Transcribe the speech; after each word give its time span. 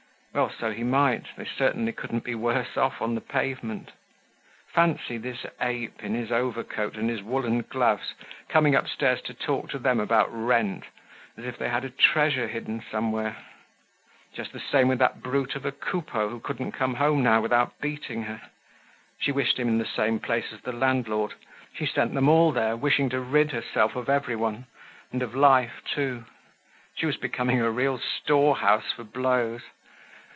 Well, 0.33 0.49
so 0.49 0.71
he 0.71 0.83
might, 0.85 1.25
they 1.35 1.43
certainly 1.43 1.91
couldn't 1.91 2.23
be 2.23 2.35
worse 2.35 2.77
off 2.77 3.01
on 3.01 3.15
the 3.15 3.21
pavement! 3.21 3.91
Fancy 4.73 5.17
this 5.17 5.45
ape, 5.59 6.01
in 6.01 6.13
his 6.13 6.31
overcoat 6.31 6.95
and 6.95 7.09
his 7.09 7.21
woolen 7.21 7.63
gloves, 7.63 8.13
coming 8.47 8.73
upstairs 8.73 9.21
to 9.23 9.33
talk 9.33 9.69
to 9.71 9.77
them 9.77 9.99
about 9.99 10.29
rent, 10.31 10.85
as 11.35 11.43
if 11.43 11.57
they 11.57 11.65
had 11.67 11.83
had 11.83 11.91
a 11.91 11.95
treasure 11.95 12.47
hidden 12.47 12.81
somewhere! 12.89 13.35
Just 14.33 14.53
the 14.53 14.61
same 14.61 14.87
with 14.87 14.99
that 14.99 15.21
brute 15.21 15.57
of 15.57 15.65
a 15.65 15.71
Coupeau, 15.73 16.29
who 16.29 16.39
couldn't 16.39 16.71
come 16.71 16.93
home 16.95 17.21
now 17.21 17.41
without 17.41 17.81
beating 17.81 18.23
her; 18.23 18.39
she 19.19 19.33
wished 19.33 19.59
him 19.59 19.67
in 19.67 19.79
the 19.79 19.85
same 19.85 20.17
place 20.17 20.53
as 20.53 20.61
the 20.61 20.71
landlord. 20.71 21.33
She 21.75 21.85
sent 21.85 22.13
them 22.13 22.29
all 22.29 22.53
there, 22.53 22.77
wishing 22.77 23.09
to 23.09 23.19
rid 23.19 23.51
herself 23.51 23.97
of 23.97 24.07
everyone, 24.07 24.65
and 25.11 25.21
of 25.23 25.35
life 25.35 25.81
too. 25.93 26.23
She 26.95 27.05
was 27.05 27.17
becoming 27.17 27.59
a 27.59 27.69
real 27.69 27.97
storehouse 27.99 28.93
for 28.93 29.03
blows. 29.03 29.63